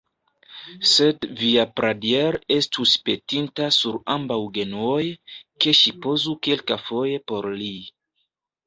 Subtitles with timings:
[0.91, 5.05] Sed via Pradier estus petinta sur ambaŭ genuoj,
[5.63, 7.73] ke ŝi pozu kelkafoje por li.